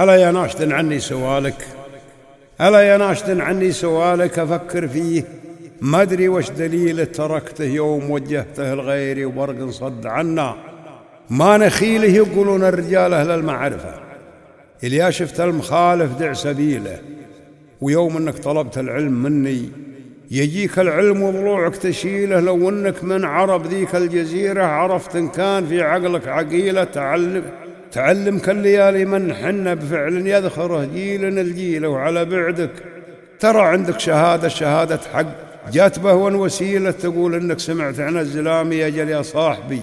ألا 0.00 0.14
يا 0.14 0.30
ناشد 0.30 0.72
عني 0.72 0.98
سوالك 0.98 1.66
ألا 2.60 2.80
يا 2.80 2.96
ناشد 2.96 3.40
عني 3.40 3.72
سوالك 3.72 4.38
أفكر 4.38 4.88
فيه. 4.88 5.24
ما 5.80 6.02
أدري 6.02 6.28
وش 6.28 6.50
دليل 6.50 7.06
تركته 7.06 7.64
يوم 7.64 8.10
وجهته 8.10 8.74
لغيري 8.74 9.24
وبرق 9.24 9.70
صد 9.70 10.06
عنا. 10.06 10.54
ما 11.30 11.56
نخيله 11.56 12.08
يقولون 12.08 12.64
الرجال 12.64 13.14
أهل 13.14 13.30
المعرفة. 13.30 13.94
إليا 14.84 15.10
شفت 15.10 15.40
المخالف 15.40 16.18
دع 16.18 16.32
سبيله. 16.32 16.98
ويوم 17.80 18.16
أنك 18.16 18.38
طلبت 18.38 18.78
العلم 18.78 19.12
مني 19.12 19.70
يجيك 20.30 20.78
العلم 20.78 21.22
وضلوعك 21.22 21.76
تشيله. 21.76 22.40
لو 22.40 22.68
أنك 22.68 23.04
من 23.04 23.24
عرب 23.24 23.66
ذيك 23.66 23.94
الجزيرة 23.94 24.64
عرفت 24.64 25.16
إن 25.16 25.28
كان 25.28 25.66
في 25.66 25.82
عقلك 25.82 26.28
عقيلة 26.28 26.84
تعلم. 26.84 27.44
تعلمك 27.92 28.48
الليالي 28.48 29.04
من 29.04 29.34
حن 29.34 29.74
بفعل 29.74 30.26
يذخره 30.26 30.84
جيل 30.84 31.38
الجيل 31.38 31.86
وعلى 31.86 32.24
بعدك. 32.24 32.70
ترى 33.40 33.60
عندك 33.60 34.00
شهادة 34.00 34.48
شهادة 34.48 35.00
حق. 35.12 35.26
جات 35.72 35.98
بهون 35.98 36.34
وسيلة 36.34 36.90
تقول 36.90 37.34
إنك 37.34 37.58
سمعت 37.58 38.00
عن 38.00 38.16
الزلامي 38.16 38.86
أجل 38.86 39.08
يا 39.08 39.22
صاحبي. 39.22 39.80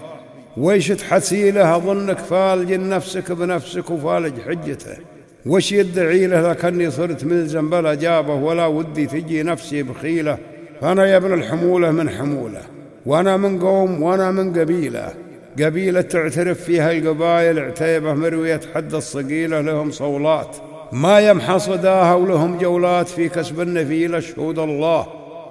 ويش 0.58 0.88
تحسيله 0.88 1.76
أظنك 1.76 2.18
فالج 2.18 2.74
نفسك 2.74 3.32
بنفسك 3.32 3.90
وفالج 3.90 4.34
حجته. 4.42 4.98
وش 5.46 5.72
يدعي 5.72 6.28
له 6.28 6.52
لكني 6.52 6.92
صرت 6.92 7.24
ملزم 7.24 7.70
بلا 7.70 7.94
جابه 7.94 8.34
ولا 8.34 8.66
ودي 8.66 9.06
تجي 9.06 9.44
نفسي 9.44 9.84
بخيلة. 9.84 10.38
فأنا 10.82 11.06
يا 11.06 11.18
ابن 11.18 11.34
الحمولة 11.34 11.92
من 11.92 12.10
حمولة. 12.10 12.62
وأنا 13.06 13.38
من 13.38 13.60
قوم 13.60 14.04
وأنا 14.04 14.32
من 14.32 14.60
قبيلة. 14.60 15.14
قبيلة 15.62 16.02
تعترف 16.02 16.64
فيها 16.64 16.92
القبائل 16.92 17.60
عتيبة 17.60 18.14
مروية 18.14 18.62
حد 18.76 18.94
الصقيلة 18.94 19.62
لهم 19.62 19.92
صولات. 19.92 20.58
ما 20.92 21.20
يمحى 21.20 21.60
صداها 21.60 22.14
ولهم 22.14 22.58
جولات 22.58 23.08
في 23.08 23.30
كسب 23.30 23.62
النفيلة 23.62 24.20
شهود 24.20 24.60
الله. 24.60 25.08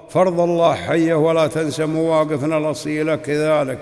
فرض 0.09 0.39
الله 0.39 0.73
حية 0.73 1.13
ولا 1.13 1.47
تنسى 1.47 1.85
مواقفنا 1.85 2.57
الأصيلة 2.57 3.15
كذلك. 3.15 3.79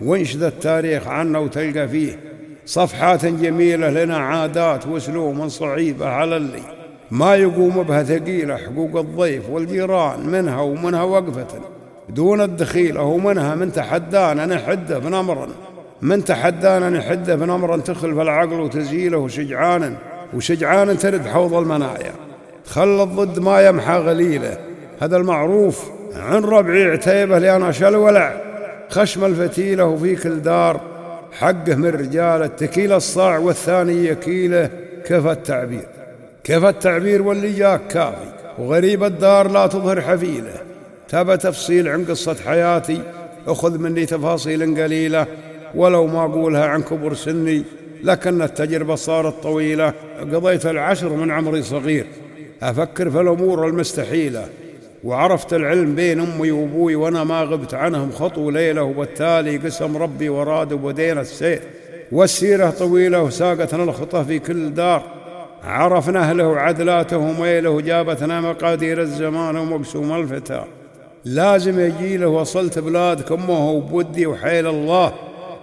وانشد 0.00 0.42
التاريخ 0.42 1.06
عنا 1.06 1.38
وتلقى 1.38 1.88
فيه 1.88 2.18
صفحات 2.66 3.26
جميلة 3.26 3.90
لنا 3.90 4.16
عادات 4.16 4.86
وأسلوب 4.86 5.48
صعيبة 5.48 6.06
على 6.06 6.36
اللي. 6.36 6.62
ما 7.10 7.34
يقوم 7.34 7.82
بها 7.82 8.02
ثقيلة 8.02 8.56
حقوق 8.56 8.96
الضيف 8.96 9.50
والجيران 9.50 10.26
منها 10.26 10.60
ومنها 10.60 11.02
وقفة. 11.02 11.77
دون 12.08 12.40
الدخيلة 12.40 13.02
ومنها 13.02 13.54
من 13.54 13.72
تحدانا 13.72 14.46
نحده 14.46 14.98
بنمر 14.98 15.48
من 16.02 16.24
تحدانا 16.24 16.90
نحده 16.90 17.34
بنمر 17.34 17.78
تخلف 17.78 18.18
العقل 18.18 18.60
وتزيله 18.60 19.18
وشجعانا. 19.18 19.92
وشجعانا 20.34 20.94
ترد 20.94 21.26
حوض 21.26 21.54
المنايا. 21.54 22.12
خل 22.66 23.02
الضد 23.02 23.38
ما 23.38 23.66
يمحى 23.66 23.98
غليله. 23.98 24.58
هذا 25.00 25.16
المعروف 25.16 25.90
عن 26.16 26.44
ربعي 26.44 26.84
عتيبة 26.90 27.38
لأنا 27.38 27.72
شلولع 27.72 28.40
خشم 28.90 29.24
الفتيلة 29.24 29.84
وفي 29.84 30.16
كل 30.16 30.40
دار. 30.40 30.80
حقه 31.32 31.74
من 31.74 31.88
رجال 31.88 32.42
التكيل 32.42 32.92
الصاع 32.92 33.38
والثاني 33.38 34.06
يكيله. 34.06 34.70
كيف 35.04 35.26
التعبير؟ 35.26 35.86
كيف 36.44 36.64
التعبير 36.64 37.22
واللي 37.22 37.52
جاك 37.52 37.80
كافي؟ 37.86 38.32
وغريب 38.58 39.04
الدار 39.04 39.50
لا 39.50 39.66
تظهر 39.66 40.00
حفيله. 40.00 40.67
تبى 41.08 41.36
تفصيل 41.36 41.88
عن 41.88 42.04
قصة 42.04 42.36
حياتي. 42.46 43.02
أخذ 43.46 43.78
مني 43.78 44.06
تفاصيل 44.06 44.82
قليلة 44.82 45.26
ولو 45.74 46.06
ما 46.06 46.24
أقولها 46.24 46.64
عن 46.64 46.82
كبر 46.82 47.14
سني 47.14 47.62
لكن 48.04 48.42
التجربة 48.42 48.94
صارت 48.94 49.42
طويلة. 49.42 49.92
قضيت 50.20 50.66
العشر 50.66 51.08
من 51.08 51.30
عمري 51.30 51.62
صغير. 51.62 52.06
أفكر 52.62 53.10
في 53.10 53.20
الأمور 53.20 53.66
المستحيلة 53.66 54.48
وعرفت 55.04 55.54
العلم 55.54 55.94
بين 55.94 56.20
أمي 56.20 56.50
وأبوي 56.50 56.94
وأنا 56.96 57.24
ما 57.24 57.42
غبت 57.42 57.74
عنهم. 57.74 58.10
خطو 58.12 58.50
ليلة 58.50 58.82
وبالتالي 58.82 59.56
قسم 59.56 59.96
ربي 59.96 60.28
وراد 60.28 60.72
وبدينا 60.72 61.20
السير. 61.20 61.60
والسيرة 62.12 62.70
طويلة 62.70 63.22
وساقتنا 63.22 63.82
الخطى 63.82 64.24
في 64.24 64.38
كل 64.38 64.74
دار. 64.74 65.02
عرفنا 65.64 66.20
أهله 66.20 66.48
وعدلاته 66.48 67.18
وميله 67.18 67.70
وجابتنا 67.70 68.40
مقادير 68.40 69.00
الزمان 69.00 69.56
ومقسوم 69.56 70.20
الفتى 70.20 70.64
لازم 71.24 71.80
يجيله 71.80 72.28
وصلت 72.28 72.78
بلادك 72.78 73.32
أمه 73.32 73.70
وبودي 73.70 74.26
وحيل 74.26 74.66
الله. 74.66 75.12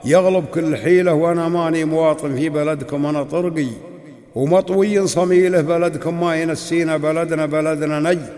يغلب 0.05 0.45
كل 0.45 0.77
حيلة 0.77 1.13
وأنا 1.13 1.49
ماني 1.49 1.85
مواطن 1.85 2.35
في 2.35 2.49
بلدكم 2.49 3.05
أنا 3.05 3.23
طرقي. 3.23 3.67
ومطوي 4.35 5.07
صميله 5.07 5.61
بلدكم 5.61 6.21
ما 6.21 6.35
ينسينا 6.35 6.97
بلدنا 6.97 7.45
بلدنا 7.45 7.99
نجد 7.99 8.29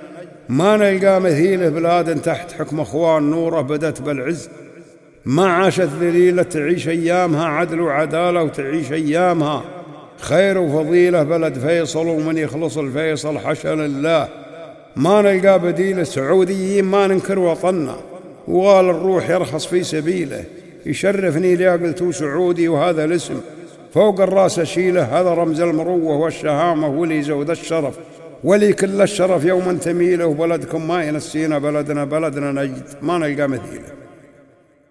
ما 0.49 0.77
نلقى 0.77 1.21
مثيله 1.21 1.69
بلاد 1.69 2.21
تحت 2.21 2.51
حكم 2.51 2.79
أخوان 2.79 3.23
نوره 3.23 3.61
بدت 3.61 4.01
بالعز. 4.01 4.49
ما 5.25 5.47
عاشت 5.47 5.89
ذليلة 6.01 6.43
تعيش 6.43 6.87
أيامها 6.87 7.45
عدل 7.45 7.81
وعدالة 7.81 8.43
وتعيش 8.43 8.91
أيامها. 8.91 9.63
خير 10.17 10.57
وفضيلة 10.57 11.23
بلد 11.23 11.59
فيصل 11.59 12.07
ومن 12.07 12.37
يخلص 12.37 12.77
الفيصل 12.77 13.39
حشا 13.39 13.75
لله. 13.75 14.46
ما 14.97 15.21
نلقى 15.21 15.59
بديل 15.59 16.07
سعوديين 16.07 16.85
ما 16.85 17.07
ننكر 17.07 17.39
وطننا. 17.39 17.95
وغال 18.47 18.89
الروح 18.89 19.29
يرخص 19.29 19.65
في 19.65 19.83
سبيله. 19.83 20.43
يشرفني 20.85 21.55
لي 21.55 21.67
قلت 21.67 22.03
سعودي 22.03 22.67
وهذا 22.67 23.05
الاسم. 23.05 23.41
فوق 23.93 24.21
الراس 24.21 24.59
أشيله 24.59 25.03
هذا 25.03 25.33
رمز 25.33 25.61
المروة 25.61 26.17
والشهامة 26.17 26.87
ولي 26.87 27.21
زود 27.21 27.49
الشرف. 27.49 27.99
ولي 28.43 28.73
كل 28.73 29.01
الشرف 29.01 29.45
يوم 29.45 29.77
تميله. 29.77 30.33
بلدكم 30.33 30.87
ما 30.87 31.03
ينسينا 31.03 31.59
بلدنا 31.59 32.05
بلدنا 32.05 32.51
نجد. 32.51 32.83
ما 33.01 33.17
نلقى 33.17 33.47
مثيله. 33.47 34.06